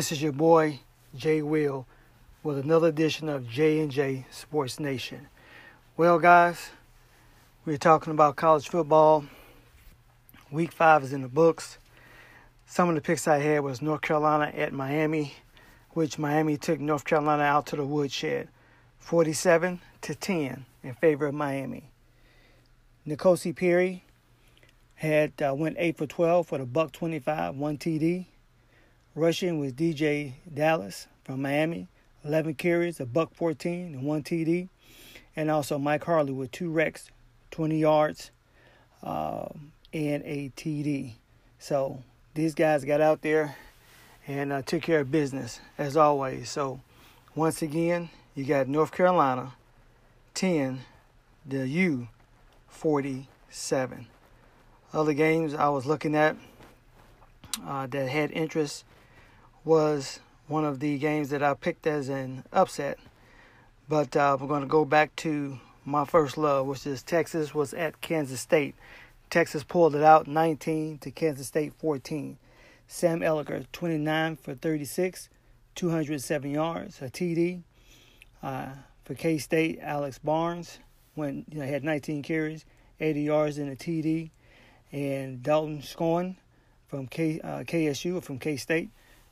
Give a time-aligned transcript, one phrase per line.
[0.00, 0.80] This is your boy
[1.14, 1.86] Jay Will
[2.42, 5.28] with another edition of J and J Sports Nation.
[5.94, 6.70] Well, guys,
[7.66, 9.26] we're talking about college football.
[10.50, 11.76] Week five is in the books.
[12.64, 15.34] Some of the picks I had was North Carolina at Miami,
[15.90, 18.48] which Miami took North Carolina out to the woodshed,
[19.00, 21.90] 47 to 10 in favor of Miami.
[23.06, 24.04] N'Kosi Perry
[24.94, 28.24] had uh, went 8 for 12 for the buck 25, one TD.
[29.16, 31.88] Rushing was DeeJay Dallas from Miami,
[32.24, 34.68] 11 carries, a buck 14 and one TD.
[35.34, 37.10] And also Mike Harley with two wrecks,
[37.50, 38.30] 20 yards,
[39.02, 39.46] uh,
[39.92, 41.14] and a TD.
[41.58, 43.56] So these guys got out there
[44.28, 46.48] and uh, took care of business as always.
[46.48, 46.80] So
[47.34, 49.54] once again, you got North Carolina
[50.34, 50.82] 10,
[51.44, 52.06] the U
[52.68, 54.06] 47.
[54.92, 56.36] Other games I was looking at
[57.66, 58.84] uh, that had interest
[59.64, 62.98] was one of the games that I picked as an upset.
[63.88, 67.74] But uh, we're going to go back to my first love, which is Texas was
[67.74, 68.74] at Kansas State.
[69.30, 72.36] Texas pulled it out 19 to Kansas State 14.
[72.88, 75.28] Sam Ehlinger 29 for 36,
[75.76, 77.62] 207 yards, a TD.
[78.42, 78.70] Uh,
[79.04, 80.78] for K State, Alex Barnes
[81.14, 82.64] went you know had 19 carries,
[82.98, 84.30] 80 yards in a TD
[84.92, 86.36] and Dalton Scorn
[86.88, 88.90] from K, uh, KSU from K State,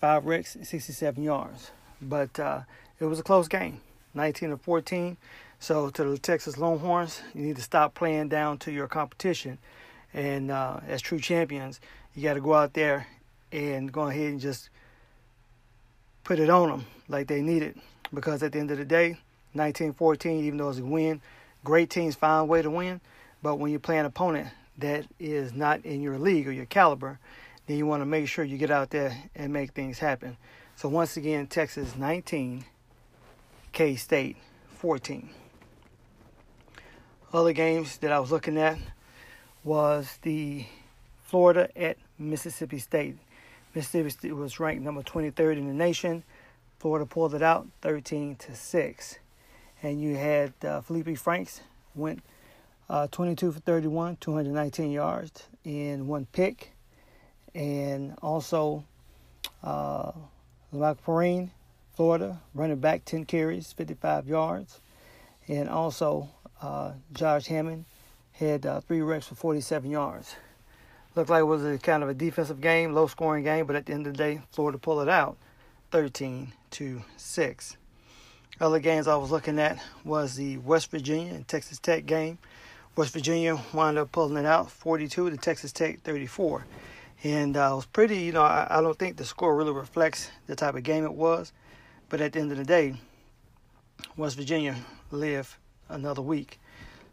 [0.00, 1.70] five wrecks, 67 yards.
[2.00, 2.60] But uh,
[2.98, 3.80] it was a close game,
[4.14, 5.16] 19 to 14.
[5.58, 9.58] So to the Texas Longhorns, you need to stop playing down to your competition.
[10.14, 11.80] And uh, as true champions,
[12.14, 13.06] you got to go out there
[13.52, 14.70] and go ahead and just
[16.24, 17.76] put it on them like they need it.
[18.12, 19.18] Because at the end of the day,
[19.54, 21.20] 19-14, even though it's a win,
[21.62, 23.00] great teams find a way to win.
[23.42, 24.48] But when you play an opponent
[24.78, 27.18] that is not in your league or your caliber,
[27.66, 30.36] then you want to make sure you get out there and make things happen.
[30.76, 32.64] So once again, Texas 19,
[33.72, 34.36] K State
[34.76, 35.30] 14.
[37.32, 38.78] Other games that I was looking at
[39.62, 40.64] was the
[41.22, 43.16] Florida at Mississippi State.
[43.74, 46.24] Mississippi State was ranked number 23rd in the nation.
[46.80, 49.18] Florida pulled it out 13 to 6.
[49.82, 51.60] And you had uh, Feleipe Franks
[51.94, 52.22] went
[52.88, 56.72] uh, 22 for 31, 219 yards, and one pick.
[57.54, 58.84] And also,
[59.62, 60.12] uh,
[60.72, 61.50] Lamar Perine,
[61.94, 64.80] Florida, running back, 10 carries, 55 yards.
[65.48, 66.28] And also,
[66.62, 67.84] uh, Josh Hammond
[68.32, 70.36] had uh, three reps for 47 yards.
[71.16, 73.86] Looked like it was a kind of a defensive game, low scoring game, but at
[73.86, 75.36] the end of the day, Florida pulled it out
[75.90, 77.76] 13 to 6.
[78.60, 82.38] Other games I was looking at was the West Virginia and Texas Tech game.
[82.94, 86.64] West Virginia wound up pulling it out 42 to Texas Tech 34.
[87.22, 90.30] And uh, it was pretty, you know, I, I don't think the score really reflects
[90.46, 91.52] the type of game it was.
[92.08, 92.94] But at the end of the day,
[94.16, 94.76] West Virginia
[95.10, 95.54] lived
[95.88, 96.58] another week.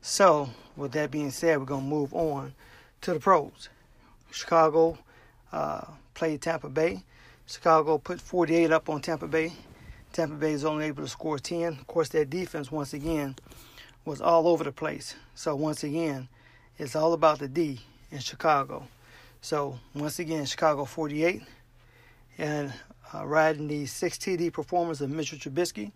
[0.00, 2.54] So, with that being said, we're going to move on
[3.00, 3.68] to the pros.
[4.30, 4.98] Chicago
[5.52, 7.02] uh, played Tampa Bay.
[7.46, 9.52] Chicago put 48 up on Tampa Bay.
[10.12, 11.72] Tampa Bay is only able to score 10.
[11.72, 13.36] Of course, their defense, once again,
[14.04, 15.16] was all over the place.
[15.34, 16.28] So once again,
[16.78, 17.80] it's all about the D
[18.10, 18.86] in Chicago.
[19.40, 21.42] So once again, Chicago 48,
[22.38, 22.72] and
[23.14, 25.92] uh, riding the six TD performance of Mitchell Trubisky.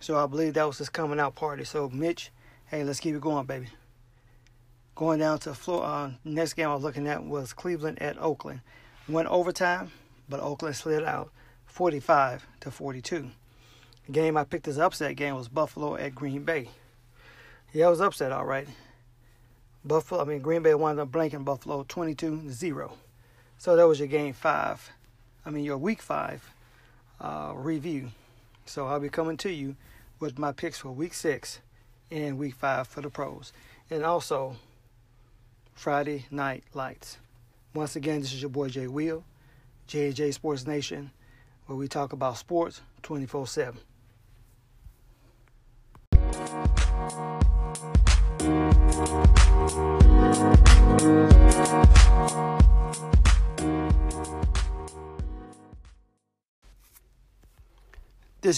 [0.00, 1.64] So I believe that was his coming out party.
[1.64, 2.30] So Mitch,
[2.66, 3.68] hey, let's keep it going, baby.
[4.94, 8.60] Going down to Florida, uh, next game I was looking at was Cleveland at Oakland.
[9.08, 9.90] Went overtime,
[10.28, 11.30] but Oakland slid out
[11.66, 13.30] 45 to 42.
[14.06, 16.68] The game I picked as upset game was Buffalo at Green Bay.
[17.72, 18.68] Yeah, I was upset, all right.
[19.84, 22.92] Buffalo, I mean, Green Bay wound up blanking Buffalo 22 0.
[23.58, 24.90] So that was your game five.
[25.44, 26.52] I mean, your week five
[27.20, 28.10] uh, review.
[28.66, 29.76] So I'll be coming to you
[30.18, 31.60] with my picks for week six
[32.10, 33.52] and week five for the pros.
[33.90, 34.56] And also
[35.74, 37.18] Friday Night Lights.
[37.74, 39.24] Once again, this is your boy Jay Wheel,
[39.86, 41.10] J&J Sports Nation,
[41.66, 43.80] where we talk about sports 24 7.
[49.70, 49.78] This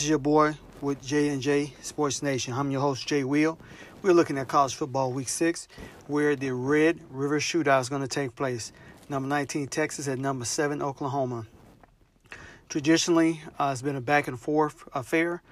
[0.00, 2.54] is your boy with J and J Sports Nation.
[2.54, 3.58] I'm your host Jay Wheel.
[4.00, 5.68] We're looking at college football week six,
[6.06, 8.72] where the Red River Shootout is going to take place.
[9.10, 11.46] Number 19 Texas at number seven Oklahoma.
[12.70, 15.42] Traditionally, uh, it's been a back and forth affair.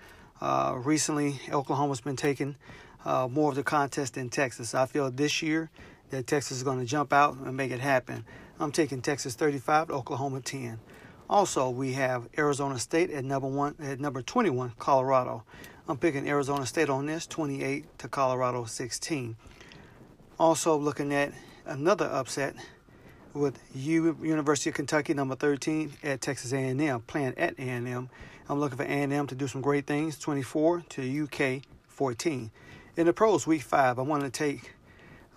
[0.41, 2.57] Uh, recently, Oklahoma's been taking
[3.05, 4.75] uh, more of the contest in Texas.
[4.75, 5.71] I feel this year
[6.11, 8.25] that Texas is going to jump out and make it happen.
[8.59, 10.81] I'm taking Texas 35 Oklahoma 10.
[11.29, 15.45] Also, we have Arizona State at number one at number 21, Colorado.
[15.89, 19.37] I'm picking Arizona State on this, 28 to Colorado 16.
[20.39, 21.33] Also, looking at
[21.67, 22.57] another upset
[23.33, 28.11] with U University of Kentucky number 13 at Texas A&M, playing at A&M.
[28.49, 32.51] I'm looking for A&M to do some great things, 24 to UK 14.
[33.01, 34.75] In the pros, week five, I want to take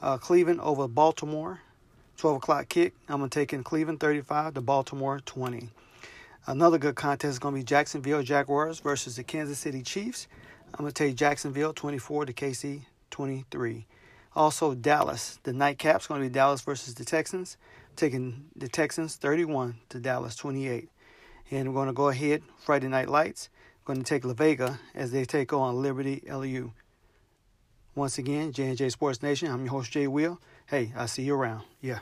[0.02, 1.62] uh, Cleveland over Baltimore,
[2.18, 2.94] 12 o'clock kick.
[3.08, 5.70] I'm going to take in Cleveland 35 to Baltimore 20.
[6.46, 10.28] Another good contest is going to be Jacksonville Jaguars versus the Kansas City Chiefs.
[10.74, 12.82] I'm going to take Jacksonville 24 to KC
[13.12, 13.86] 23.
[14.36, 15.40] Also, Dallas.
[15.44, 17.56] The nightcap's going to be Dallas versus the Texans.
[17.96, 20.90] taking the Texans 31 to Dallas 28.
[21.50, 23.48] And we're going to go ahead, Friday Night Lights.
[23.88, 26.74] We're going to take La Vega as they take on Liberty LU.
[27.96, 30.40] Once again, J&J Sports Nation, I'm your host, Jay Will.
[30.66, 31.64] Hey, I'll see you around.
[31.80, 32.00] Yeah.